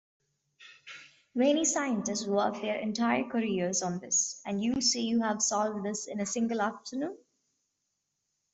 Many 1.35 1.63
scientists 1.63 2.25
work 2.25 2.55
their 2.59 2.77
entire 2.79 3.23
careers 3.23 3.83
on 3.83 3.99
this, 3.99 4.41
and 4.47 4.59
you 4.59 4.81
say 4.81 5.01
you 5.01 5.21
have 5.21 5.43
solved 5.43 5.85
this 5.85 6.07
in 6.07 6.19
a 6.19 6.25
single 6.25 6.59
afternoon? 6.59 7.19